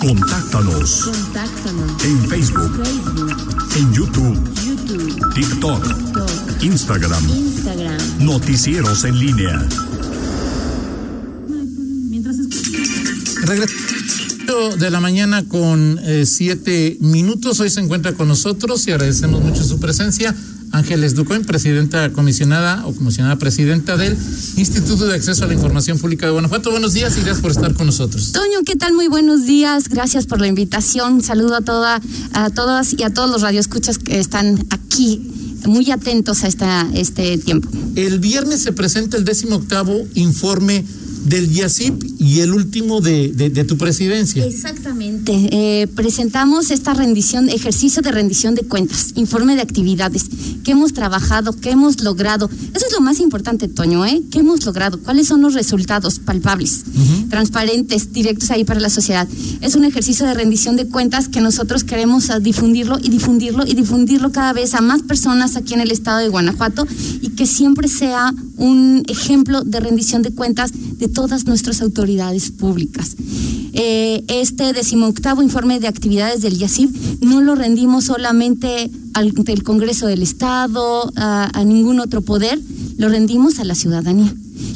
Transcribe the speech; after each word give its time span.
Contáctanos. 0.00 1.10
Contáctanos. 1.12 2.04
En 2.04 2.28
Facebook. 2.30 2.72
Facebook, 2.82 3.76
En 3.76 3.92
YouTube. 3.92 4.54
YouTube, 4.64 5.34
TikTok. 5.34 5.82
TikTok, 5.86 6.62
Instagram. 6.62 7.28
Instagram. 7.28 7.98
Noticieros 8.18 9.04
en 9.04 9.18
línea. 9.18 9.68
Mientras 12.08 12.36
Regreso 13.42 14.76
de 14.78 14.90
la 14.90 15.00
mañana 15.00 15.44
con 15.46 16.00
eh, 16.02 16.24
siete 16.24 16.96
minutos. 17.00 17.60
Hoy 17.60 17.68
se 17.68 17.80
encuentra 17.80 18.14
con 18.14 18.26
nosotros 18.26 18.86
y 18.88 18.92
agradecemos 18.92 19.42
mucho 19.42 19.62
su 19.62 19.78
presencia. 19.80 20.34
Ángeles 20.72 21.14
Ducoin, 21.14 21.44
presidenta 21.44 22.12
comisionada 22.12 22.86
o 22.86 22.94
comisionada 22.94 23.36
presidenta 23.36 23.96
del 23.96 24.16
Instituto 24.56 25.06
de 25.06 25.14
Acceso 25.14 25.44
a 25.44 25.48
la 25.48 25.54
Información 25.54 25.98
Pública 25.98 26.26
de 26.26 26.32
Guanajuato. 26.32 26.70
Buenos 26.70 26.92
días 26.92 27.16
y 27.16 27.20
gracias 27.20 27.40
por 27.40 27.50
estar 27.50 27.74
con 27.74 27.86
nosotros. 27.86 28.32
Toño, 28.32 28.60
¿qué 28.64 28.76
tal? 28.76 28.94
Muy 28.94 29.08
buenos 29.08 29.46
días. 29.46 29.88
Gracias 29.88 30.26
por 30.26 30.40
la 30.40 30.46
invitación. 30.46 31.22
Saludo 31.22 31.56
a 31.56 31.60
toda, 31.60 32.00
a 32.32 32.50
todas 32.50 32.94
y 32.96 33.02
a 33.02 33.10
todos 33.12 33.30
los 33.30 33.42
radioescuchas 33.42 33.98
que 33.98 34.20
están 34.20 34.64
aquí 34.70 35.30
muy 35.66 35.90
atentos 35.90 36.44
a 36.44 36.48
esta, 36.48 36.88
este 36.94 37.36
tiempo. 37.38 37.68
El 37.96 38.18
viernes 38.18 38.62
se 38.62 38.72
presenta 38.72 39.16
el 39.16 39.24
décimo 39.24 39.56
octavo 39.56 40.06
informe 40.14 40.84
del 41.24 41.50
YACIP 41.50 42.02
y 42.18 42.40
el 42.40 42.52
último 42.52 43.00
de, 43.00 43.32
de, 43.32 43.50
de 43.50 43.64
tu 43.64 43.76
presidencia. 43.76 44.44
Exactamente. 44.44 45.32
Eh, 45.52 45.86
presentamos 45.94 46.70
esta 46.70 46.94
rendición, 46.94 47.48
ejercicio 47.48 48.02
de 48.02 48.12
rendición 48.12 48.54
de 48.54 48.62
cuentas, 48.62 49.12
informe 49.16 49.54
de 49.56 49.62
actividades, 49.62 50.26
que 50.64 50.72
hemos 50.72 50.92
trabajado, 50.92 51.52
que 51.52 51.70
hemos 51.70 52.02
logrado. 52.02 52.50
Eso 52.74 52.86
es 52.86 52.92
lo 52.92 53.00
más 53.00 53.20
importante, 53.20 53.68
Toño, 53.68 54.04
¿eh? 54.04 54.22
¿Qué 54.30 54.40
hemos 54.40 54.64
logrado? 54.64 55.00
¿Cuáles 55.00 55.28
son 55.28 55.42
los 55.42 55.54
resultados 55.54 56.18
palpables, 56.18 56.84
transparentes, 57.28 58.12
directos 58.12 58.50
ahí 58.50 58.64
para 58.64 58.80
la 58.80 58.90
sociedad? 58.90 59.28
Es 59.60 59.74
un 59.74 59.84
ejercicio 59.84 60.26
de 60.26 60.34
rendición 60.34 60.76
de 60.76 60.86
cuentas 60.86 61.28
que 61.28 61.40
nosotros 61.40 61.84
queremos 61.84 62.30
ah, 62.30 62.40
difundirlo 62.40 62.98
y 63.02 63.08
difundirlo 63.08 63.66
y 63.66 63.74
difundirlo 63.74 64.32
cada 64.32 64.52
vez 64.52 64.74
a 64.74 64.80
más 64.80 65.02
personas 65.02 65.56
aquí 65.56 65.74
en 65.74 65.80
el 65.80 65.90
estado 65.90 66.18
de 66.18 66.28
Guanajuato 66.28 66.86
y 67.20 67.30
que 67.30 67.46
siempre 67.46 67.88
sea 67.88 68.32
un 68.56 69.02
ejemplo 69.08 69.62
de 69.62 69.80
rendición 69.80 70.22
de 70.22 70.32
cuentas 70.32 70.72
de 71.00 71.08
todas 71.08 71.46
nuestras 71.46 71.80
autoridades 71.80 72.50
públicas. 72.50 73.16
Eh, 73.72 74.22
este 74.28 74.72
decimoctavo 74.72 75.42
informe 75.42 75.80
de 75.80 75.88
actividades 75.88 76.42
del 76.42 76.58
YACIB 76.58 76.90
no 77.22 77.40
lo 77.40 77.54
rendimos 77.54 78.04
solamente 78.04 78.90
al 79.14 79.32
del 79.32 79.62
Congreso 79.62 80.06
del 80.06 80.22
Estado, 80.22 81.10
a, 81.16 81.50
a 81.58 81.64
ningún 81.64 81.98
otro 82.00 82.20
poder, 82.20 82.60
lo 82.98 83.08
rendimos 83.08 83.58
a 83.58 83.64
la 83.64 83.74
ciudadanía. 83.74 84.32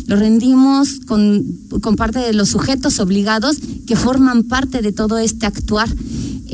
Lo 0.07 0.17
rendimos 0.17 1.01
con, 1.07 1.45
con 1.81 1.97
parte 1.97 2.19
de 2.19 2.33
los 2.33 2.51
sujetos 2.51 3.01
obligados 3.01 3.57
que 3.87 3.97
forman 3.97 4.45
parte 4.45 4.83
de 4.83 4.93
todo 4.93 5.19
este 5.19 5.47
actuar. 5.47 5.89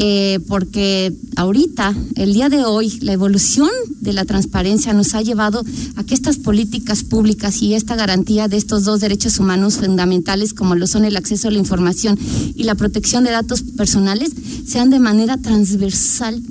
Eh, 0.03 0.41
porque 0.49 1.13
ahorita, 1.37 1.95
el 2.15 2.33
día 2.33 2.49
de 2.49 2.65
hoy, 2.65 2.89
la 3.01 3.13
evolución 3.13 3.69
de 4.01 4.15
la 4.15 4.25
transparencia 4.25 4.95
nos 4.95 5.15
ha 5.15 5.21
llevado 5.21 5.63
a 5.97 6.05
que 6.05 6.15
estas 6.15 6.39
políticas 6.39 7.05
públicas 7.05 7.61
y 7.61 7.75
esta 7.75 7.97
garantía 7.97 8.49
de 8.49 8.57
estos 8.57 8.85
dos 8.85 9.01
derechos 9.01 9.39
humanos 9.39 9.77
fundamentales, 9.77 10.55
como 10.55 10.75
lo 10.75 10.87
son 10.87 11.05
el 11.05 11.19
acceso 11.19 11.49
a 11.49 11.51
la 11.51 11.59
información 11.59 12.19
y 12.57 12.63
la 12.63 12.77
protección 12.77 13.25
de 13.25 13.31
datos 13.31 13.61
personales, 13.61 14.33
sean 14.67 14.89
de 14.89 15.01
manera 15.01 15.37
transversal 15.37 16.43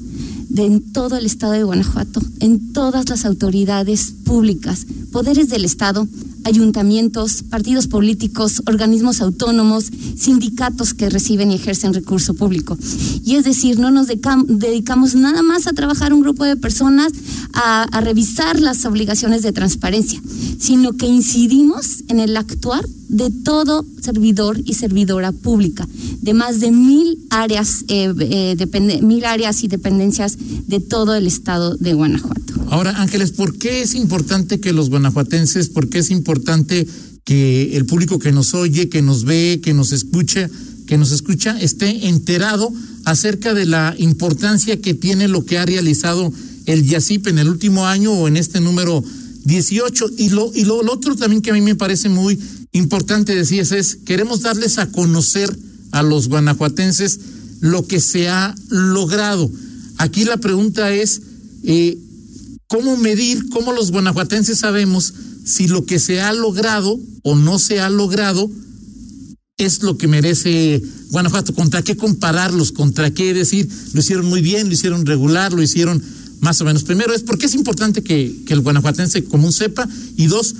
en 0.55 0.91
todo 0.93 1.17
el 1.17 1.25
estado 1.25 1.53
de 1.53 1.63
Guanajuato, 1.63 2.21
en 2.41 2.71
todas 2.71 3.09
las 3.09 3.25
autoridades 3.25 4.13
públicas, 4.25 4.85
poderes 5.11 5.49
del 5.49 5.65
Estado, 5.65 6.07
ayuntamientos, 6.49 7.43
partidos 7.43 7.87
políticos, 7.87 8.61
organismos 8.67 9.21
autónomos, 9.21 9.85
sindicatos 10.17 10.93
que 10.93 11.09
reciben 11.09 11.51
y 11.51 11.55
ejercen 11.55 11.93
recurso 11.93 12.33
público. 12.33 12.77
Y 13.23 13.35
es 13.35 13.45
decir, 13.45 13.79
no 13.79 13.91
nos 13.91 14.07
dedicamos 14.07 15.15
nada 15.15 15.41
más 15.41 15.67
a 15.67 15.73
trabajar 15.73 16.13
un 16.13 16.21
grupo 16.21 16.43
de 16.43 16.55
personas 16.55 17.13
a, 17.53 17.83
a 17.83 18.01
revisar 18.01 18.59
las 18.59 18.85
obligaciones 18.85 19.41
de 19.41 19.51
transparencia, 19.51 20.21
sino 20.59 20.93
que 20.93 21.07
incidimos 21.07 22.03
en 22.07 22.19
el 22.19 22.35
actuar 22.35 22.85
de 23.09 23.31
todo 23.31 23.85
servidor 24.01 24.61
y 24.65 24.75
servidora 24.75 25.31
pública, 25.31 25.87
de 26.21 26.33
más 26.33 26.59
de 26.59 26.71
mil 26.71 27.17
áreas, 27.29 27.85
eh, 27.87 28.13
eh, 28.19 29.01
mil 29.01 29.25
áreas 29.25 29.63
y 29.63 29.67
dependencias 29.67 30.37
de 30.67 30.79
todo 30.79 31.15
el 31.15 31.27
estado 31.27 31.77
de 31.77 31.93
Guanajuato. 31.93 32.53
Ahora, 32.69 33.01
Ángeles, 33.01 33.31
¿por 33.31 33.57
qué 33.57 33.81
es 33.81 33.95
importante 33.95 34.59
que 34.59 34.73
los 34.73 34.89
guanajuatenses, 34.89 35.69
por 35.69 35.89
qué 35.89 35.99
es 35.99 36.11
importante 36.11 36.87
que 37.23 37.77
el 37.77 37.85
público 37.85 38.19
que 38.19 38.31
nos 38.31 38.53
oye, 38.53 38.89
que 38.89 39.01
nos 39.01 39.23
ve, 39.23 39.59
que 39.63 39.73
nos 39.73 39.91
escucha, 39.91 40.49
que 40.87 40.97
nos 40.97 41.11
escucha, 41.11 41.59
esté 41.59 42.07
enterado 42.07 42.71
acerca 43.05 43.53
de 43.53 43.65
la 43.65 43.95
importancia 43.97 44.79
que 44.81 44.93
tiene 44.93 45.27
lo 45.27 45.45
que 45.45 45.57
ha 45.57 45.65
realizado 45.65 46.31
el 46.65 46.85
YACIP 46.85 47.27
en 47.27 47.39
el 47.39 47.49
último 47.49 47.87
año 47.87 48.11
o 48.11 48.27
en 48.27 48.37
este 48.37 48.59
número 48.59 49.03
18? 49.45 50.11
Y 50.17 50.29
lo, 50.29 50.51
y 50.53 50.65
lo, 50.65 50.83
lo 50.83 50.93
otro 50.93 51.15
también 51.15 51.41
que 51.41 51.51
a 51.51 51.53
mí 51.53 51.61
me 51.61 51.75
parece 51.75 52.09
muy 52.09 52.37
importante, 52.71 53.35
decías, 53.35 53.71
es 53.71 53.95
queremos 54.05 54.41
darles 54.41 54.77
a 54.77 54.91
conocer 54.91 55.55
a 55.91 56.03
los 56.03 56.29
guanajuatenses 56.29 57.19
lo 57.61 57.85
que 57.87 57.99
se 57.99 58.29
ha 58.29 58.55
logrado. 58.69 59.49
Aquí 59.97 60.23
la 60.23 60.37
pregunta 60.37 60.93
es, 60.93 61.21
eh, 61.63 61.97
¿cómo 62.67 62.95
medir, 62.97 63.49
cómo 63.49 63.73
los 63.73 63.91
guanajuatenses 63.91 64.59
sabemos 64.59 65.13
si 65.43 65.67
lo 65.67 65.85
que 65.85 65.99
se 65.99 66.21
ha 66.21 66.31
logrado 66.33 66.99
o 67.23 67.35
no 67.35 67.59
se 67.59 67.81
ha 67.81 67.89
logrado 67.89 68.49
es 69.57 69.83
lo 69.83 69.97
que 69.97 70.07
merece 70.07 70.81
Guanajuato? 71.11 71.53
¿Contra 71.53 71.81
qué 71.81 71.97
compararlos? 71.97 72.71
¿Contra 72.71 73.11
qué 73.11 73.33
decir, 73.33 73.67
lo 73.93 73.99
hicieron 73.99 74.27
muy 74.27 74.41
bien, 74.41 74.67
lo 74.67 74.73
hicieron 74.73 75.05
regular, 75.05 75.51
lo 75.53 75.61
hicieron 75.61 76.01
más 76.39 76.61
o 76.61 76.65
menos? 76.65 76.83
Primero 76.83 77.13
es 77.13 77.23
porque 77.23 77.47
es 77.47 77.55
importante 77.55 78.03
que, 78.03 78.33
que 78.45 78.53
el 78.53 78.61
guanajuatense 78.61 79.25
común 79.25 79.51
sepa 79.51 79.89
y 80.15 80.27
dos, 80.27 80.55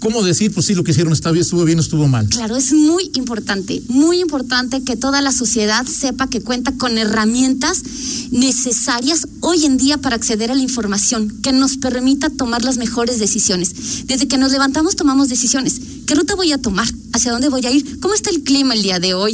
¿Cómo 0.00 0.22
decir, 0.22 0.52
pues 0.52 0.66
sí, 0.66 0.74
lo 0.74 0.82
que 0.82 0.92
hicieron 0.92 1.12
está 1.12 1.30
bien, 1.30 1.42
estuvo 1.42 1.64
bien, 1.64 1.78
estuvo 1.78 2.08
mal? 2.08 2.26
Claro, 2.28 2.56
es 2.56 2.72
muy 2.72 3.10
importante, 3.14 3.82
muy 3.88 4.20
importante 4.20 4.82
que 4.82 4.96
toda 4.96 5.20
la 5.20 5.30
sociedad 5.30 5.86
sepa 5.86 6.26
que 6.28 6.40
cuenta 6.40 6.72
con 6.72 6.96
herramientas 6.96 7.82
necesarias 8.30 9.28
hoy 9.40 9.66
en 9.66 9.76
día 9.76 9.98
para 9.98 10.16
acceder 10.16 10.50
a 10.50 10.54
la 10.54 10.62
información 10.62 11.40
que 11.42 11.52
nos 11.52 11.76
permita 11.76 12.30
tomar 12.30 12.64
las 12.64 12.78
mejores 12.78 13.18
decisiones. 13.18 14.06
Desde 14.06 14.26
que 14.26 14.38
nos 14.38 14.52
levantamos 14.52 14.96
tomamos 14.96 15.28
decisiones. 15.28 15.80
¿Qué 16.10 16.16
ruta 16.16 16.34
voy 16.34 16.50
a 16.50 16.58
tomar? 16.58 16.88
¿Hacia 17.12 17.30
dónde 17.30 17.48
voy 17.48 17.64
a 17.64 17.70
ir? 17.70 18.00
¿Cómo 18.00 18.14
está 18.14 18.30
el 18.30 18.42
clima 18.42 18.74
el 18.74 18.82
día 18.82 18.98
de 18.98 19.14
hoy? 19.14 19.30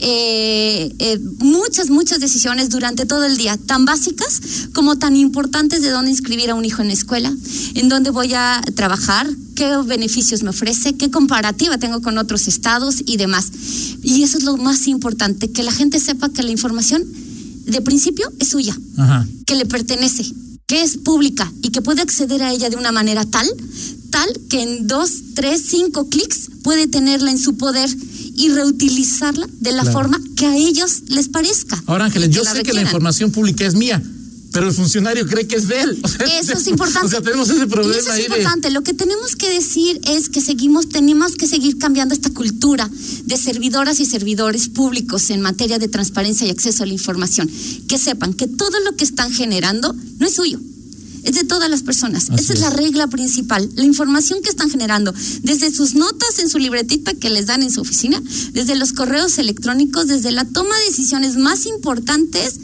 Eh, 0.00 0.92
eh, 0.98 1.20
muchas, 1.38 1.88
muchas 1.88 2.18
decisiones 2.18 2.68
durante 2.68 3.06
todo 3.06 3.24
el 3.26 3.36
día, 3.36 3.56
tan 3.56 3.84
básicas 3.84 4.40
como 4.74 4.98
tan 4.98 5.14
importantes 5.14 5.82
de 5.82 5.90
dónde 5.90 6.10
inscribir 6.10 6.50
a 6.50 6.56
un 6.56 6.64
hijo 6.64 6.82
en 6.82 6.88
la 6.88 6.94
escuela, 6.94 7.32
en 7.74 7.88
dónde 7.88 8.10
voy 8.10 8.34
a 8.34 8.60
trabajar, 8.74 9.30
qué 9.54 9.76
beneficios 9.86 10.42
me 10.42 10.50
ofrece, 10.50 10.96
qué 10.96 11.12
comparativa 11.12 11.78
tengo 11.78 12.02
con 12.02 12.18
otros 12.18 12.48
estados 12.48 13.04
y 13.06 13.18
demás. 13.18 13.52
Y 14.02 14.24
eso 14.24 14.38
es 14.38 14.42
lo 14.42 14.56
más 14.56 14.88
importante, 14.88 15.52
que 15.52 15.62
la 15.62 15.70
gente 15.70 16.00
sepa 16.00 16.28
que 16.30 16.42
la 16.42 16.50
información 16.50 17.04
de 17.66 17.80
principio 17.82 18.32
es 18.40 18.48
suya, 18.48 18.76
Ajá. 18.96 19.24
que 19.46 19.54
le 19.54 19.64
pertenece, 19.64 20.24
que 20.66 20.82
es 20.82 20.96
pública 20.96 21.52
y 21.62 21.70
que 21.70 21.82
puede 21.82 22.02
acceder 22.02 22.42
a 22.42 22.52
ella 22.52 22.68
de 22.68 22.74
una 22.74 22.90
manera 22.90 23.24
tal, 23.24 23.46
tal 24.16 24.40
que 24.48 24.62
en 24.62 24.86
dos, 24.86 25.10
tres, 25.34 25.62
cinco 25.68 26.08
clics 26.08 26.48
puede 26.62 26.86
tenerla 26.86 27.30
en 27.30 27.38
su 27.38 27.56
poder 27.58 27.90
y 28.34 28.48
reutilizarla 28.48 29.46
de 29.60 29.72
la 29.72 29.82
Claro. 29.82 29.92
forma 29.98 30.20
que 30.36 30.46
a 30.46 30.56
ellos 30.56 31.02
les 31.08 31.28
parezca. 31.28 31.82
Ahora, 31.86 32.06
Ángeles, 32.06 32.30
yo 32.30 32.42
sé 32.44 32.62
que 32.62 32.72
la 32.72 32.80
información 32.80 33.30
pública 33.30 33.66
es 33.66 33.74
mía, 33.74 34.02
pero 34.52 34.68
el 34.68 34.74
funcionario 34.74 35.26
cree 35.26 35.46
que 35.46 35.56
es 35.56 35.68
de 35.68 35.80
él. 35.82 35.98
O 36.02 36.08
sea, 36.08 36.24
Eso 36.40 36.54
es 36.54 36.66
importante. 36.66 37.06
O 37.08 37.10
sea, 37.10 37.20
tenemos 37.20 37.50
ese 37.50 37.66
problema 37.66 37.94
y 37.96 37.98
eso 38.00 38.10
ahí 38.12 38.22
es 38.22 38.28
de- 38.30 38.36
importante. 38.38 38.70
Lo 38.70 38.82
que 38.82 38.94
tenemos 38.94 39.36
que 39.36 39.50
decir 39.50 40.00
es 40.08 40.30
que 40.30 40.40
seguimos, 40.40 40.88
tenemos 40.88 41.34
que 41.36 41.46
seguir 41.46 41.76
cambiando 41.76 42.14
esta 42.14 42.30
cultura 42.30 42.88
de 43.24 43.36
servidoras 43.36 44.00
y 44.00 44.06
servidores 44.06 44.70
públicos 44.70 45.28
en 45.28 45.42
materia 45.42 45.78
de 45.78 45.88
transparencia 45.88 46.46
y 46.46 46.50
acceso 46.50 46.84
a 46.84 46.86
la 46.86 46.94
información. 46.94 47.50
Que 47.86 47.98
sepan 47.98 48.32
que 48.32 48.46
todo 48.48 48.80
lo 48.80 48.96
que 48.96 49.04
están 49.04 49.30
generando 49.30 49.94
no 50.18 50.26
es 50.26 50.34
suyo. 50.34 50.58
Es 51.26 51.34
de 51.34 51.44
todas 51.44 51.68
las 51.68 51.82
personas. 51.82 52.30
Así 52.30 52.44
Esa 52.44 52.52
es 52.54 52.60
la 52.60 52.70
regla 52.70 53.08
principal. 53.08 53.68
La 53.74 53.84
información 53.84 54.40
que 54.42 54.48
están 54.48 54.70
generando, 54.70 55.12
desde 55.42 55.72
sus 55.72 55.94
notas 55.94 56.38
en 56.38 56.48
su 56.48 56.58
libretita 56.58 57.14
que 57.14 57.30
les 57.30 57.46
dan 57.46 57.62
en 57.62 57.70
su 57.72 57.80
oficina, 57.80 58.22
desde 58.52 58.76
los 58.76 58.92
correos 58.92 59.36
electrónicos, 59.38 60.06
desde 60.06 60.30
la 60.30 60.44
toma 60.44 60.78
de 60.78 60.84
decisiones 60.86 61.36
más 61.36 61.66
importantes, 61.66 62.54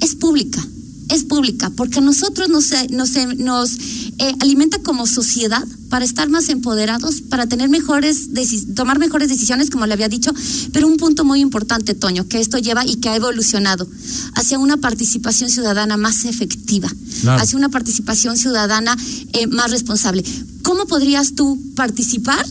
es 0.00 0.14
pública 0.14 0.64
es 1.10 1.24
pública, 1.24 1.70
porque 1.76 1.98
a 1.98 2.02
nosotros 2.02 2.48
nos, 2.48 2.72
nos, 2.90 3.10
nos 3.36 3.76
eh, 4.18 4.34
alimenta 4.40 4.78
como 4.78 5.06
sociedad 5.06 5.62
para 5.94 6.04
estar 6.04 6.28
más 6.28 6.48
empoderados, 6.48 7.20
para 7.20 7.46
tener 7.46 7.68
mejores 7.68 8.30
tomar 8.74 8.98
mejores 8.98 9.28
decisiones, 9.28 9.70
como 9.70 9.86
le 9.86 9.92
había 9.92 10.08
dicho, 10.08 10.32
pero 10.72 10.88
un 10.88 10.96
punto 10.96 11.24
muy 11.24 11.38
importante, 11.38 11.94
Toño, 11.94 12.26
que 12.26 12.40
esto 12.40 12.58
lleva 12.58 12.84
y 12.84 12.96
que 12.96 13.10
ha 13.10 13.14
evolucionado 13.14 13.86
hacia 14.34 14.58
una 14.58 14.76
participación 14.76 15.50
ciudadana 15.50 15.96
más 15.96 16.24
efectiva, 16.24 16.92
Claro. 17.20 17.40
hacia 17.40 17.56
una 17.56 17.68
participación 17.68 18.36
ciudadana 18.36 18.96
eh, 19.34 19.46
más 19.46 19.70
responsable. 19.70 20.24
¿Cómo 20.62 20.86
podrías 20.86 21.36
tú 21.36 21.62
participar? 21.76 22.44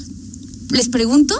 Les 0.70 0.88
pregunto 0.88 1.36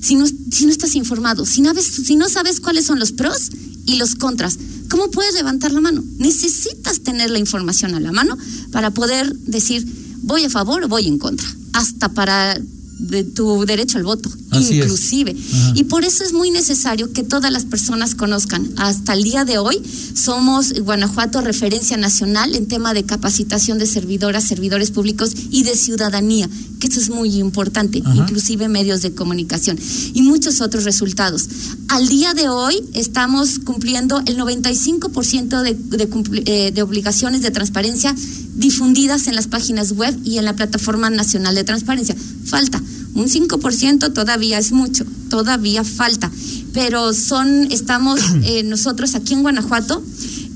si 0.00 0.14
no, 0.14 0.28
si 0.28 0.64
no 0.64 0.70
estás 0.70 0.94
informado, 0.94 1.44
si 1.44 1.60
no, 1.60 1.72
si 1.74 2.14
no 2.14 2.28
sabes 2.28 2.60
cuáles 2.60 2.86
son 2.86 3.00
los 3.00 3.10
pros 3.10 3.50
y 3.84 3.96
los 3.96 4.14
contras, 4.14 4.58
¿cómo 4.88 5.10
puedes 5.10 5.34
levantar 5.34 5.72
la 5.72 5.80
mano? 5.80 6.04
Necesitas 6.18 7.00
tener 7.00 7.30
la 7.30 7.40
información 7.40 7.96
a 7.96 8.00
la 8.00 8.12
mano 8.12 8.38
para 8.70 8.92
poder 8.92 9.34
decir 9.38 10.06
voy 10.22 10.44
a 10.44 10.50
favor 10.50 10.84
o 10.84 10.88
voy 10.88 11.06
en 11.06 11.18
contra, 11.18 11.46
hasta 11.72 12.08
para 12.08 12.58
de 12.98 13.24
tu 13.24 13.64
derecho 13.64 13.98
al 13.98 14.04
voto, 14.04 14.30
inclusive. 14.52 15.36
Y 15.74 15.84
por 15.84 16.04
eso 16.04 16.24
es 16.24 16.32
muy 16.32 16.50
necesario 16.50 17.12
que 17.12 17.22
todas 17.22 17.52
las 17.52 17.64
personas 17.64 18.14
conozcan. 18.14 18.68
Hasta 18.76 19.14
el 19.14 19.22
día 19.22 19.44
de 19.44 19.58
hoy 19.58 19.80
somos 20.14 20.72
Guanajuato 20.80 21.40
referencia 21.40 21.96
nacional 21.96 22.54
en 22.54 22.66
tema 22.66 22.94
de 22.94 23.04
capacitación 23.04 23.78
de 23.78 23.86
servidoras, 23.86 24.44
servidores 24.44 24.90
públicos 24.90 25.32
y 25.50 25.62
de 25.64 25.76
ciudadanía, 25.76 26.48
que 26.80 26.86
eso 26.86 27.00
es 27.00 27.10
muy 27.10 27.36
importante, 27.36 27.98
inclusive 27.98 28.68
medios 28.68 29.02
de 29.02 29.12
comunicación 29.12 29.78
y 30.14 30.22
muchos 30.22 30.60
otros 30.60 30.84
resultados. 30.84 31.48
Al 31.88 32.08
día 32.08 32.34
de 32.34 32.48
hoy 32.48 32.74
estamos 32.94 33.58
cumpliendo 33.58 34.20
el 34.26 34.38
95% 34.38 35.62
de, 35.62 35.74
de, 35.74 36.08
eh, 36.46 36.72
de 36.72 36.82
obligaciones 36.82 37.42
de 37.42 37.50
transparencia 37.50 38.14
difundidas 38.54 39.28
en 39.28 39.36
las 39.36 39.46
páginas 39.46 39.92
web 39.92 40.18
y 40.24 40.38
en 40.38 40.44
la 40.44 40.56
plataforma 40.56 41.10
nacional 41.10 41.54
de 41.54 41.64
transparencia. 41.64 42.16
Falta 42.44 42.82
un 43.14 43.26
5% 43.26 44.12
todavía 44.12 44.58
es 44.58 44.72
mucho, 44.72 45.04
todavía 45.28 45.84
falta, 45.84 46.30
pero 46.72 47.12
son, 47.12 47.70
estamos 47.70 48.20
eh, 48.44 48.62
nosotros 48.62 49.14
aquí 49.14 49.34
en 49.34 49.42
Guanajuato 49.42 50.02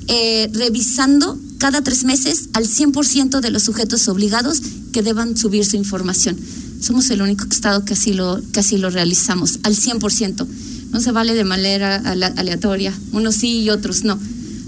eh, 0.09 0.51
revisando 0.53 1.39
cada 1.59 1.83
tres 1.83 2.05
meses 2.05 2.49
al 2.55 2.67
100% 2.67 3.41
de 3.41 3.51
los 3.51 3.63
sujetos 3.63 4.09
obligados 4.09 4.61
que 4.93 5.03
deban 5.03 5.37
subir 5.37 5.65
su 5.65 5.77
información. 5.77 6.37
Somos 6.81 7.09
el 7.11 7.23
único 7.23 7.45
estado 7.49 7.85
que 7.85 7.95
así 7.95 8.13
lo, 8.13 8.41
que 8.53 8.61
así 8.61 8.77
lo 8.79 8.91
realizamos, 8.91 9.61
al 9.63 9.77
100%. 9.77 10.47
No 10.91 11.01
se 11.01 11.13
vale 11.13 11.35
de 11.35 11.45
manera 11.45 11.97
aleatoria, 11.97 12.93
unos 13.13 13.37
sí 13.37 13.61
y 13.61 13.71
otros 13.71 14.05
no 14.05 14.19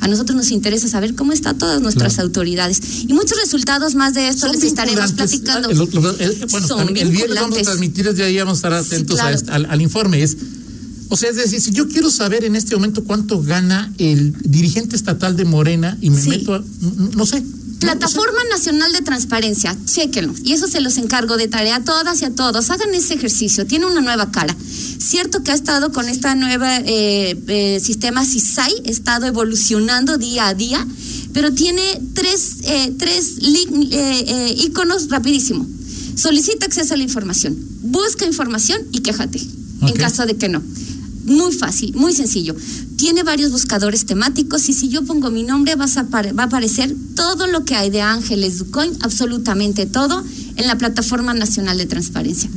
a 0.04 0.08
nosotros 0.08 0.36
nos 0.36 0.50
interesa 0.50 0.86
saber 0.86 1.14
cómo 1.14 1.32
están 1.32 1.56
todas 1.56 1.80
nuestras 1.80 2.18
autoridades. 2.18 3.04
Y 3.08 3.14
muchos 3.14 3.38
resultados 3.40 3.94
más 3.94 4.12
de 4.12 4.28
esto 4.28 4.52
les 4.52 4.62
estaremos 4.62 5.12
platicando. 5.12 5.70
El, 5.70 5.78
bueno, 5.78 6.80
el 6.94 7.10
viernes 7.10 7.40
vamos 7.40 7.58
a 7.58 7.62
transmitir 7.62 8.04
desde 8.04 8.22
ahí, 8.22 8.36
vamos 8.36 8.62
a 8.62 8.68
estar 8.68 8.72
atentos 8.74 9.18
al, 9.18 9.80
informe. 9.80 10.22
Es, 10.22 10.36
o 11.08 11.16
sea, 11.16 11.30
es 11.30 11.36
decir, 11.36 11.58
si 11.58 11.72
yo 11.72 11.88
quiero 11.88 12.10
saber 12.10 12.44
en 12.44 12.54
este 12.54 12.74
momento 12.74 13.02
cuánto 13.04 13.40
gana 13.42 13.90
el 13.96 14.34
dirigente 14.44 14.94
estatal 14.94 15.36
de 15.36 15.46
Morena 15.46 15.96
y 16.02 16.10
me 16.10 16.22
meto, 16.24 16.62
no 17.16 17.24
sé, 17.24 17.42
Plataforma 17.80 18.38
Nacional 18.50 18.92
de 18.92 19.02
Transparencia, 19.02 19.76
chéquenlo. 19.84 20.34
Y 20.42 20.52
eso 20.52 20.66
se 20.68 20.80
los 20.80 20.96
encargo 20.96 21.36
de 21.36 21.48
tarea 21.48 21.76
a 21.76 21.84
todas 21.84 22.22
y 22.22 22.24
a 22.24 22.34
todos. 22.34 22.70
Hagan 22.70 22.94
ese 22.94 23.14
ejercicio, 23.14 23.66
tiene 23.66 23.86
una 23.86 24.00
nueva 24.00 24.30
cara. 24.30 24.56
Cierto 24.98 25.42
que 25.42 25.52
ha 25.52 25.54
estado 25.54 25.92
con 25.92 26.08
esta 26.08 26.34
nueva 26.34 26.78
eh, 26.78 27.36
eh, 27.46 27.80
sistema 27.82 28.24
CISAI, 28.24 28.72
ha 28.86 28.90
estado 28.90 29.26
evolucionando 29.26 30.18
día 30.18 30.48
a 30.48 30.54
día, 30.54 30.86
pero 31.32 31.52
tiene 31.52 31.82
tres, 32.14 32.56
eh, 32.62 32.92
tres 32.98 33.36
iconos 34.56 35.08
rapidísimo. 35.08 35.66
Solicita 36.16 36.66
acceso 36.66 36.94
a 36.94 36.96
la 36.96 37.02
información, 37.02 37.56
busca 37.82 38.24
información 38.24 38.80
y 38.92 39.00
quéjate, 39.00 39.40
en 39.82 39.92
caso 39.94 40.26
de 40.26 40.36
que 40.36 40.48
no. 40.48 40.62
Muy 41.24 41.52
fácil, 41.52 41.94
muy 41.94 42.12
sencillo. 42.12 42.54
Tiene 42.96 43.22
varios 43.22 43.50
buscadores 43.50 44.04
temáticos 44.04 44.68
y 44.68 44.72
si 44.72 44.88
yo 44.88 45.04
pongo 45.04 45.30
mi 45.30 45.42
nombre 45.42 45.74
va 45.74 45.86
a 45.86 46.42
aparecer 46.42 46.94
todo 47.14 47.46
lo 47.46 47.64
que 47.64 47.74
hay 47.74 47.90
de 47.90 48.02
Ángeles 48.02 48.58
Ducoin, 48.58 48.92
absolutamente 49.00 49.86
todo, 49.86 50.22
en 50.56 50.66
la 50.66 50.76
Plataforma 50.78 51.34
Nacional 51.34 51.78
de 51.78 51.86
Transparencia. 51.86 52.50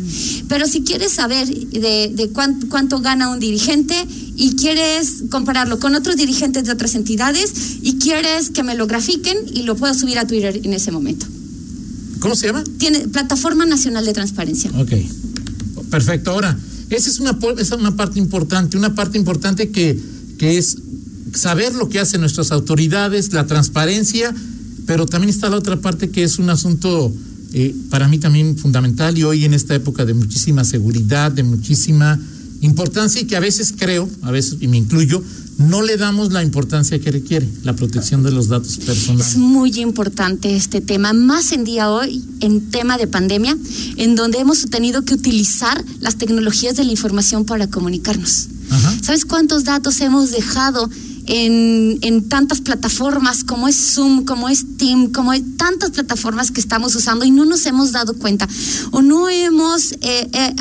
Pero 0.47 0.67
si 0.67 0.81
quieres 0.81 1.13
saber 1.13 1.47
de, 1.47 2.29
cuánto, 2.69 2.99
gana 2.99 3.29
un 3.29 3.39
dirigente 3.39 3.95
y 4.35 4.55
quieres 4.55 5.23
compararlo 5.29 5.79
con 5.79 5.95
otros 5.95 6.15
dirigentes 6.17 6.65
de 6.65 6.71
otras 6.71 6.95
entidades 6.95 7.77
y 7.81 7.97
quieres 7.97 8.49
que 8.49 8.63
me 8.63 8.75
lo 8.75 8.87
grafiquen 8.87 9.37
y 9.53 9.63
lo 9.63 9.75
puedo 9.75 9.93
subir 9.93 10.19
a 10.19 10.27
Twitter 10.27 10.59
en 10.63 10.73
ese 10.73 10.91
momento. 10.91 11.25
¿Cómo 12.19 12.35
se 12.35 12.47
llama? 12.47 12.63
Tiene 12.77 13.07
Plataforma 13.07 13.65
Nacional 13.65 14.05
de 14.05 14.13
Transparencia. 14.13 14.71
Ok, 14.75 14.91
perfecto. 15.89 16.31
Ahora, 16.31 16.57
esa 16.89 17.10
es 17.10 17.19
una, 17.19 17.38
esa 17.57 17.75
es 17.75 17.81
una 17.81 17.95
parte 17.95 18.19
importante, 18.19 18.78
una 18.78 18.95
parte 18.95 19.18
importante 19.18 19.69
que, 19.69 20.00
que 20.38 20.57
es 20.57 20.78
saber 21.34 21.75
lo 21.75 21.89
que 21.89 22.00
hacen 22.00 22.22
nuestras 22.22 22.51
autoridades, 22.51 23.34
la 23.34 23.45
transparencia, 23.45 24.34
pero 24.86 25.06
también 25.06 25.30
está 25.30 25.50
la 25.50 25.57
otra 25.57 25.80
parte 25.81 26.10
que 26.10 26.24
es 26.24 26.39
un 26.39 26.50
asunto 26.50 27.13
eh, 27.54 27.75
para 27.89 28.07
mí 28.07 28.18
también 28.19 28.57
fundamental 28.57 29.18
y 29.18 29.24
hoy 29.24 29.45
en 29.45 29.54
esta 29.54 29.75
época 29.75 30.06
de 30.06 30.13
muchísima 30.13 30.63
seguridad, 30.63 31.31
de 31.31 31.44
muchísima 31.44 32.19
importancia 32.62 33.22
y 33.22 33.25
que 33.25 33.36
a 33.36 33.39
veces 33.39 33.74
creo, 33.78 34.10
a 34.22 34.31
veces, 34.31 34.57
y 34.60 34.68
me 34.68 34.78
incluyo, 34.78 35.22
no 35.57 35.81
le 35.81 35.98
damos 35.98 36.31
la 36.31 36.44
importancia 36.44 37.00
que 37.00 37.12
requiere, 37.12 37.50
la 37.63 37.75
protección 37.75 38.21
de 38.24 38.31
los 38.31 38.48
datos 38.48 38.77
personales. 38.77 39.30
Es 39.30 39.38
muy 39.38 39.80
importante 39.80 40.56
este 40.56 40.81
tema, 40.81 41.13
más 41.13 41.51
en 41.51 41.63
día 41.63 41.89
hoy, 41.89 42.24
en 42.42 42.69
tema 42.69 42.98
de 42.98 43.07
pandemia, 43.07 43.57
en 43.98 44.15
donde 44.15 44.39
hemos 44.39 44.65
tenido 44.69 45.04
que 45.04 45.15
utilizar 45.15 45.83
las 46.00 46.18
tecnologías 46.18 46.75
de 46.75 46.83
la 46.83 46.92
información 46.92 47.45
para 47.45 47.68
comunicarnos. 47.68 48.48
¿Sabes 49.01 49.25
cuántos 49.25 49.63
datos 49.63 50.01
hemos 50.01 50.31
dejado 50.31 50.89
en, 51.25 52.00
en, 52.01 52.30
tantas 52.30 52.62
plataformas 52.62 53.44
como 53.44 53.68
es 53.68 53.75
Zoom, 53.75 54.25
como 54.25 54.50
es 54.50 54.77
Team, 54.77 55.12
como 55.12 55.31
hay 55.31 55.42
tantas 55.42 55.92
plataformas 55.92 56.51
que 56.51 56.62
estamos 56.62 56.95
usando 56.95 57.25
y 57.25 57.31
no 57.31 57.45
nos 57.45 57.65
hemos 57.65 57.92
dado 57.92 58.13
cuenta 58.13 58.48
o 58.92 59.01
no 59.01 59.27
hemos 59.27 59.94
eh, 60.01 60.30
eh, 60.31 60.53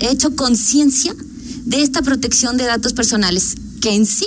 hecho 0.00 0.34
conciencia 0.36 1.14
de 1.64 1.82
esta 1.82 2.02
protección 2.02 2.56
de 2.56 2.64
datos 2.64 2.92
personales, 2.92 3.56
que 3.86 3.94
en 3.94 4.04
sí 4.04 4.26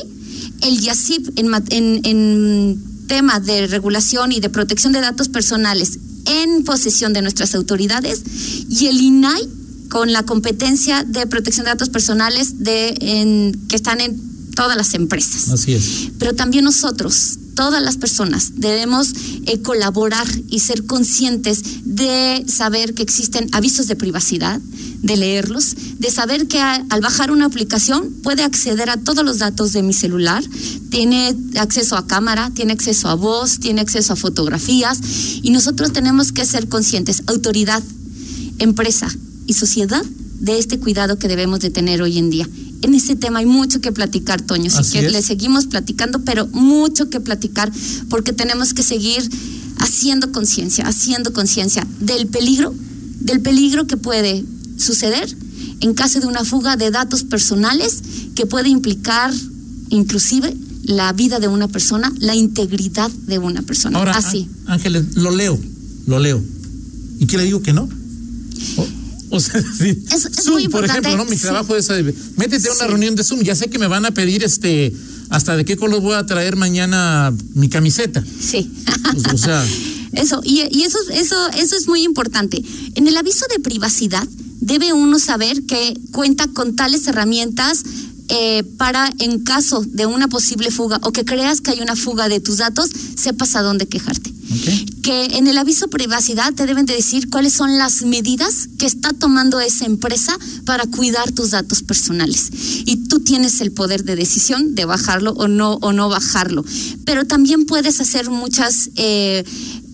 el 0.62 0.80
YACIP 0.80 1.38
en, 1.38 1.54
en, 1.70 2.02
en 2.06 2.84
tema 3.08 3.42
de 3.42 3.68
regulación 3.68 4.32
y 4.32 4.40
de 4.40 4.50
protección 4.50 4.94
de 4.94 5.02
datos 5.02 5.28
personales 5.28 6.00
en 6.26 6.64
posesión 6.64 7.12
de 7.12 7.22
nuestras 7.22 7.54
autoridades 7.56 8.22
y 8.70 8.88
el 8.88 9.02
INAI 9.02 9.50
con 9.90 10.14
la 10.14 10.24
competencia 10.24 11.04
de 11.04 11.28
protección 11.28 11.66
de 11.66 11.72
datos 11.72 11.90
personales 11.90 12.64
de 12.64 12.96
en, 13.02 13.68
que 13.68 13.76
están 13.76 14.00
en 14.00 14.30
todas 14.56 14.78
las 14.78 14.94
empresas. 14.94 15.50
Así 15.50 15.74
es. 15.74 16.12
Pero 16.20 16.36
también 16.36 16.64
nosotros, 16.64 17.38
todas 17.54 17.84
las 17.84 17.98
personas, 17.98 18.54
debemos 18.56 19.14
eh, 19.46 19.62
colaborar 19.62 20.28
y 20.48 20.60
ser 20.60 20.86
conscientes 20.86 21.64
de 21.84 22.46
saber 22.48 22.94
que 22.94 23.04
existen 23.04 23.50
avisos 23.52 23.88
de 23.88 23.98
privacidad, 23.98 24.62
de 25.02 25.18
leerlos, 25.18 25.76
de 26.00 26.10
saber 26.10 26.48
que 26.48 26.60
al 26.60 27.01
bajar 27.01 27.31
una 27.31 27.46
aplicación 27.46 28.12
puede 28.24 28.44
acceder 28.44 28.90
a 28.90 28.98
todos 28.98 29.24
los 29.24 29.40
datos 29.40 29.74
de 29.74 29.84
mi 29.84 29.94
celular, 29.94 30.44
tiene 30.90 31.35
acceso 31.57 31.97
a 31.97 32.07
cámara, 32.07 32.52
tiene 32.56 32.74
acceso 32.74 33.09
a 33.09 33.16
voz, 33.16 33.59
tiene 33.59 33.81
acceso 33.81 34.14
a 34.14 34.16
fotografías 34.16 35.00
y 35.44 35.52
nosotros 35.52 35.92
tenemos 35.94 36.31
que 36.31 36.45
ser 36.45 36.69
conscientes, 36.69 37.24
autoridad, 37.28 37.83
empresa 38.59 39.14
y 39.45 39.54
sociedad, 39.54 40.04
de 40.40 40.57
este 40.57 40.80
cuidado 40.80 41.19
que 41.19 41.28
debemos 41.28 41.59
de 41.59 41.69
tener 41.69 42.02
hoy 42.02 42.18
en 42.18 42.30
día 42.30 42.47
en 42.81 42.94
ese 42.94 43.16
tema 43.16 43.40
hay 43.40 43.45
mucho 43.45 43.81
que 43.81 43.92
platicar, 43.92 44.42
Toño. 44.42 44.71
Así 44.74 45.00
que 45.00 45.09
le 45.09 45.21
seguimos 45.21 45.68
platicando, 45.68 46.19
pero 46.24 46.47
mucho 46.47 47.09
que 47.09 47.19
platicar 47.19 47.71
porque 48.09 48.33
tenemos 48.33 48.74
que 48.74 48.83
seguir 48.83 49.30
haciendo 49.78 50.31
conciencia, 50.31 50.88
haciendo 50.88 51.33
conciencia 51.33 51.85
del 52.00 52.28
peligro, 52.28 52.74
del 53.19 53.42
peligro 53.42 53.88
que 53.88 53.97
puede 53.97 54.45
suceder 54.78 55.35
en 55.81 55.94
caso 55.94 56.19
de 56.19 56.28
una 56.28 56.44
fuga 56.44 56.76
de 56.76 56.92
datos 56.92 57.24
personales 57.24 58.02
que 58.36 58.45
puede 58.45 58.69
implicar 58.69 59.33
inclusive 59.90 60.56
la 60.83 61.14
vida 61.14 61.40
de 61.40 61.48
una 61.48 61.68
persona, 61.68 62.12
la 62.18 62.36
integridad 62.36 63.12
de 63.12 63.38
una 63.38 63.62
persona. 63.62 64.00
Ahora, 64.00 64.14
Así. 64.14 64.48
Ángeles, 64.66 65.16
lo 65.16 65.31
leo, 65.31 65.59
lo 66.07 66.19
leo. 66.19 66.42
¿Y 67.19 67.28
qué 67.28 67.38
le 67.38 67.44
digo 67.44 67.62
que 67.62 67.74
no? 67.74 67.88
O 69.30 69.40
sea, 69.40 69.62
sí. 69.78 70.04
Zoom, 70.42 70.69
por 70.69 70.86
ejemplo, 70.86 71.16
¿no? 71.16 71.26
Mi 71.26 71.36
trabajo 71.36 71.76
es 71.76 71.90
eh, 71.90 72.14
métete 72.38 72.69
a 72.69 72.74
una 72.74 72.88
reunión 72.88 73.16
de 73.16 73.24
Zoom. 73.24 73.42
Ya 73.42 73.56
sé 73.56 73.69
que 73.69 73.78
me 73.78 73.88
van 73.88 74.06
a 74.06 74.12
pedir 74.12 74.44
este 74.44 74.94
hasta 75.30 75.56
de 75.56 75.64
qué 75.64 75.78
color 75.78 76.02
voy 76.02 76.16
a 76.16 76.26
traer 76.26 76.56
mañana 76.56 77.33
mi 77.54 77.69
camiseta. 77.69 78.24
Sí. 78.42 78.71
o 79.31 79.38
sea. 79.38 79.64
Eso, 80.12 80.42
y, 80.44 80.64
y 80.71 80.81
eso, 80.81 80.98
eso, 81.14 81.36
eso 81.50 81.76
es 81.76 81.88
muy 81.88 82.02
importante. 82.02 82.59
En 82.95 83.07
el 83.07 83.16
aviso 83.16 83.45
de 83.56 83.59
privacidad 83.59 84.28
debe 84.59 84.94
uno 84.94 85.19
saber 85.19 85.63
que 85.63 85.99
cuenta 86.11 86.47
con 86.47 86.75
tales 86.75 87.07
herramientas 87.07 87.83
eh, 88.31 88.63
para 88.78 89.11
en 89.18 89.39
caso 89.44 89.83
de 89.83 90.06
una 90.06 90.28
posible 90.28 90.69
fuga 90.69 90.99
o 91.01 91.11
que 91.11 91.25
creas 91.25 91.61
que 91.61 91.71
hay 91.71 91.81
una 91.81 91.95
fuga 91.95 92.30
de 92.30 92.39
tus 92.39 92.57
datos, 92.57 92.92
sepas 93.16 93.56
a 93.56 93.63
dónde 93.63 93.87
quejarte. 93.87 94.31
Que 95.01 95.25
en 95.37 95.47
el 95.47 95.57
aviso 95.57 95.87
privacidad 95.87 96.54
te 96.54 96.68
deben 96.68 96.85
de 96.85 96.94
decir 96.94 97.31
cuáles 97.31 97.54
son 97.54 97.80
las 97.80 98.04
medidas 98.04 98.69
que 98.78 98.85
está 98.85 99.13
tomando 99.13 99.59
esa 99.59 99.85
empresa 99.85 100.37
para 100.66 100.85
cuidar 100.85 101.31
tus 101.31 101.51
datos 101.51 101.81
personales. 101.81 102.49
Y 102.85 103.07
tú 103.07 103.19
tienes 103.19 103.61
el 103.61 103.71
poder 103.71 104.04
de 104.04 104.16
decisión 104.16 104.75
de 104.75 104.85
bajarlo 104.85 105.31
o 105.31 105.47
no, 105.47 105.80
o 105.81 105.92
no 105.92 106.07
bajarlo. 106.07 106.63
Pero 107.06 107.25
también 107.25 107.66
puedes 107.66 107.99
hacer 107.99 108.30
muchas 108.30 108.92
eh, 108.95 109.44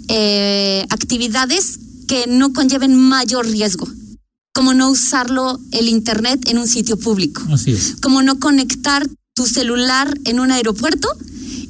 eh, 0.10 0.86
actividades 0.90 1.80
que 2.08 2.26
no 2.28 2.52
conlleven 2.52 2.96
mayor 2.96 3.48
riesgo 3.48 3.88
como 4.66 4.74
no 4.74 4.90
usarlo 4.90 5.60
el 5.74 5.88
internet 5.88 6.50
en 6.50 6.58
un 6.58 6.68
sitio 6.68 6.98
público. 6.98 7.44
Así 7.52 7.72
es. 7.72 7.98
Como 8.02 8.24
no 8.24 8.40
conectar 8.40 9.08
tu 9.36 9.46
celular 9.46 10.18
en 10.26 10.40
un 10.40 10.52
aeropuerto 10.52 11.08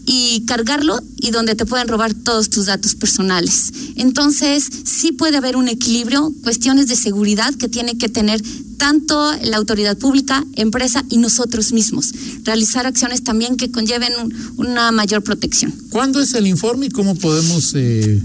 y 0.06 0.46
cargarlo 0.46 1.02
y 1.18 1.32
donde 1.32 1.56
te 1.56 1.66
pueden 1.66 1.90
robar 1.90 2.14
todos 2.14 2.50
tus 2.50 2.68
datos 2.68 2.96
personales. 2.96 3.74
Entonces, 3.98 4.70
sí 4.86 5.12
puede 5.12 5.36
haber 5.36 5.58
un 5.58 5.68
equilibrio, 5.68 6.32
cuestiones 6.42 6.88
de 6.88 6.96
seguridad 6.96 7.54
que 7.56 7.68
tiene 7.68 7.98
que 7.98 8.08
tener 8.08 8.42
tanto 8.78 9.34
la 9.44 9.58
autoridad 9.58 9.98
pública, 9.98 10.46
empresa 10.56 11.04
y 11.10 11.18
nosotros 11.18 11.74
mismos. 11.74 12.14
Realizar 12.44 12.86
acciones 12.86 13.26
también 13.26 13.58
que 13.58 13.72
conlleven 13.72 14.14
una 14.56 14.94
mayor 14.94 15.22
protección. 15.22 15.74
¿Cuándo 15.90 16.22
es 16.22 16.34
el 16.34 16.48
informe 16.48 16.86
y 16.86 16.90
cómo 16.92 17.16
podemos 17.16 17.74
eh, 17.76 18.14
eh, 18.14 18.24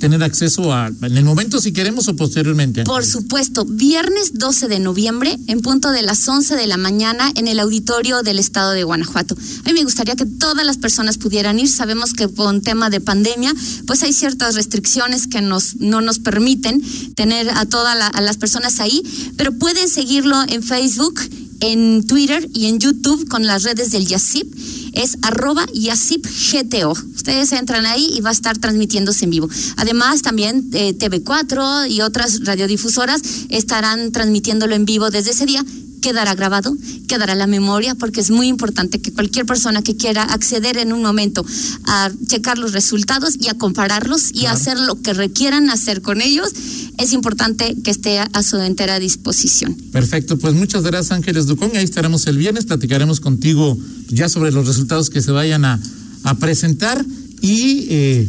tener 0.00 0.22
acceso 0.22 0.72
a, 0.72 0.88
en 0.88 1.16
el 1.16 1.24
momento 1.24 1.60
si 1.60 1.72
queremos 1.72 2.08
o 2.08 2.16
posteriormente? 2.16 2.84
Por 2.84 3.04
supuesto, 3.04 3.64
viernes 3.64 4.32
12 4.34 4.68
de 4.68 4.80
noviembre, 4.80 5.38
en 5.46 5.60
punto 5.60 5.90
de 5.90 6.02
las 6.02 6.26
11 6.26 6.56
de 6.56 6.66
la 6.66 6.76
mañana, 6.76 7.30
en 7.34 7.48
el 7.48 7.60
auditorio 7.60 8.22
del 8.22 8.38
estado 8.38 8.72
de 8.72 8.84
Guanajuato. 8.84 9.36
A 9.64 9.68
mí 9.68 9.74
me 9.74 9.84
gustaría 9.84 10.16
que 10.16 10.26
todas 10.26 10.64
las 10.64 10.78
personas 10.78 11.18
pudieran 11.18 11.58
ir. 11.58 11.68
Sabemos 11.68 12.12
que 12.12 12.28
con 12.28 12.62
tema 12.62 12.90
de 12.90 13.00
pandemia, 13.00 13.52
pues 13.86 14.02
hay 14.02 14.12
ciertas 14.12 14.54
restricciones 14.54 15.26
que 15.26 15.42
nos, 15.42 15.76
no 15.76 16.00
nos 16.00 16.18
permiten 16.18 16.82
tener 17.14 17.50
a 17.50 17.66
todas 17.66 17.96
las 18.20 18.36
personas 18.36 18.80
ahí, 18.80 19.02
pero 19.36 19.52
pueden 19.52 19.88
seguirlo 19.88 20.36
en 20.48 20.62
Facebook, 20.62 21.20
en 21.60 22.06
Twitter 22.06 22.48
y 22.52 22.66
en 22.66 22.78
YouTube 22.78 23.28
con 23.28 23.46
las 23.46 23.62
redes 23.62 23.90
del 23.90 24.06
YASIP 24.06 24.52
es 24.94 25.18
arroba 25.22 25.66
YASIPGTO. 25.72 26.92
Ustedes 27.14 27.52
entran 27.52 27.86
ahí 27.86 28.08
y 28.14 28.20
va 28.20 28.30
a 28.30 28.32
estar 28.32 28.56
transmitiéndose 28.58 29.24
en 29.24 29.30
vivo. 29.30 29.48
Además, 29.76 30.22
también 30.22 30.70
eh, 30.72 30.96
TV4 30.96 31.90
y 31.90 32.00
otras 32.00 32.44
radiodifusoras 32.44 33.22
estarán 33.48 34.12
transmitiéndolo 34.12 34.74
en 34.74 34.84
vivo 34.84 35.10
desde 35.10 35.30
ese 35.30 35.46
día 35.46 35.64
quedará 36.04 36.34
grabado, 36.34 36.76
quedará 37.08 37.34
la 37.34 37.46
memoria, 37.46 37.94
porque 37.94 38.20
es 38.20 38.30
muy 38.30 38.48
importante 38.48 39.00
que 39.00 39.10
cualquier 39.10 39.46
persona 39.46 39.80
que 39.80 39.96
quiera 39.96 40.22
acceder 40.22 40.76
en 40.76 40.92
un 40.92 41.00
momento 41.00 41.46
a 41.86 42.12
checar 42.26 42.58
los 42.58 42.72
resultados 42.72 43.36
y 43.40 43.48
a 43.48 43.54
compararlos 43.54 44.30
y 44.34 44.44
hacer 44.44 44.78
lo 44.78 45.00
que 45.00 45.14
requieran 45.14 45.70
hacer 45.70 46.02
con 46.02 46.20
ellos, 46.20 46.52
es 46.98 47.14
importante 47.14 47.74
que 47.82 47.90
esté 47.90 48.18
a 48.18 48.42
su 48.42 48.58
entera 48.58 48.98
disposición. 48.98 49.74
Perfecto, 49.92 50.36
pues 50.36 50.52
muchas 50.52 50.82
gracias 50.82 51.10
Ángeles 51.12 51.46
Ducón, 51.46 51.70
ahí 51.74 51.84
estaremos 51.84 52.26
el 52.26 52.36
viernes, 52.36 52.66
platicaremos 52.66 53.20
contigo 53.20 53.78
ya 54.08 54.28
sobre 54.28 54.52
los 54.52 54.66
resultados 54.66 55.08
que 55.08 55.22
se 55.22 55.30
vayan 55.30 55.64
a, 55.64 55.80
a 56.24 56.34
presentar 56.34 57.02
y 57.40 57.86
eh, 57.88 58.28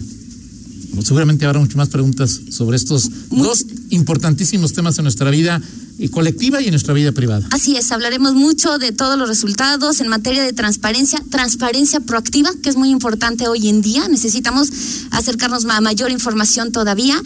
seguramente 1.04 1.46
habrá 1.46 1.60
muchas 1.60 1.76
más 1.76 1.90
preguntas 1.90 2.40
sobre 2.50 2.78
estos 2.78 3.10
dos 3.30 3.66
importantísimos 3.90 4.74
temas 4.74 4.98
en 4.98 5.04
nuestra 5.04 5.30
vida 5.30 5.62
y 5.98 6.10
colectiva 6.10 6.62
y 6.62 6.66
en 6.66 6.72
nuestra 6.72 6.94
vida 6.94 7.12
privada. 7.12 7.48
Así 7.52 7.78
es, 7.78 7.92
hablaremos 7.92 8.34
mucho 8.34 8.78
de 8.78 8.92
todos 8.92 9.18
los 9.18 9.30
resultados 9.30 10.02
en 10.02 10.08
materia 10.08 10.44
de 10.44 10.54
transparencia, 10.54 11.24
transparencia 11.30 12.00
proactiva, 12.02 12.50
que 12.62 12.70
es 12.70 12.76
muy 12.76 12.90
importante 12.90 13.48
hoy 13.48 13.70
en 13.70 13.82
día. 13.82 14.08
Necesitamos 14.08 14.70
acercarnos 15.12 15.66
a 15.66 15.82
mayor 15.82 16.12
información 16.12 16.72
todavía, 16.72 17.22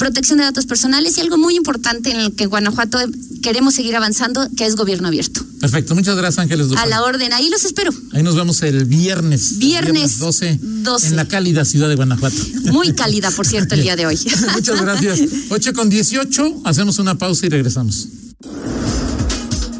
protección 0.00 0.38
de 0.38 0.44
datos 0.44 0.64
personales 0.64 1.18
y 1.18 1.20
algo 1.20 1.36
muy 1.36 1.54
importante 1.56 2.10
en 2.10 2.20
el 2.20 2.32
que 2.32 2.46
Guanajuato 2.46 2.98
queremos 3.42 3.74
seguir 3.74 3.94
avanzando, 3.94 4.48
que 4.56 4.64
es 4.64 4.74
gobierno 4.74 5.08
abierto. 5.08 5.44
Perfecto, 5.60 5.94
muchas 5.94 6.16
gracias 6.16 6.38
Ángeles. 6.38 6.68
A 6.78 6.86
la 6.86 7.02
orden, 7.02 7.34
ahí 7.34 7.50
los 7.50 7.66
espero. 7.66 7.92
Ahí 8.12 8.22
nos 8.22 8.34
vemos 8.34 8.62
el 8.62 8.86
viernes. 8.86 9.58
Viernes, 9.58 10.18
12, 10.18 10.58
12, 10.62 11.06
en 11.08 11.16
la 11.16 11.28
cálida 11.28 11.66
ciudad 11.66 11.90
de 11.90 11.96
Guanajuato. 11.96 12.34
Muy 12.72 12.94
cálida, 12.94 13.30
por 13.30 13.46
cierto, 13.46 13.74
el 13.74 13.82
día 13.82 13.94
de 13.94 14.06
hoy. 14.06 14.18
muchas 14.54 14.80
gracias. 14.80 15.20
8 15.50 15.72
con 15.74 15.90
18, 15.90 16.62
hacemos 16.64 16.98
una 16.98 17.16
pausa 17.18 17.44
y 17.44 17.50
regresamos. 17.50 18.08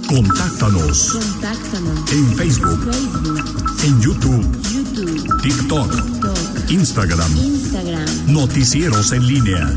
Contáctanos. 0.06 1.12
Contáctanos. 1.12 2.12
En 2.12 2.36
Facebook. 2.36 2.92
Facebook. 2.92 3.44
En 3.84 4.00
YouTube. 4.02 4.46
YouTube. 4.70 5.42
TikTok. 5.42 5.94
TikTok. 5.94 6.70
Instagram. 6.70 7.36
Instagram. 7.38 8.32
Noticieros 8.34 9.12
en 9.12 9.26
línea. 9.26 9.74